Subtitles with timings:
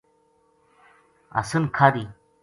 [1.37, 2.05] حسن کھاہری